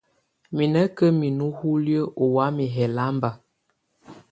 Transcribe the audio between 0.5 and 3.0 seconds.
Mɛ̀ nà ka minu uliǝ́ ɔ̀ wamɛ̀á